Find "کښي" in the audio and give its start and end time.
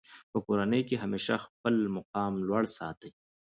0.87-0.95